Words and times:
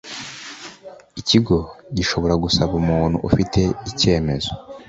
Ikigo 1.19 1.57
gishobora 1.97 2.33
gusaba 2.43 2.73
umuntu 2.81 3.17
ufite 3.29 3.61
icyemezo 3.89 4.51